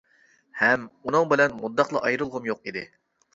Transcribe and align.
ھەم 0.61 0.85
ئۇنىڭ 1.09 1.27
بىلەن 1.33 1.53
مۇنداقلا 1.59 2.03
ئايرىلغۇم 2.09 2.49
يوق 2.53 2.65
ئىدى. 2.73 2.85